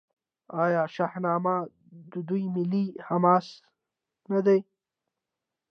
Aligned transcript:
آیا 0.63 0.83
شاهنامه 0.95 1.57
د 2.11 2.13
دوی 2.29 2.43
ملي 2.55 2.85
حماسه 3.07 3.55
نه 4.31 4.39
ده؟ 4.45 4.57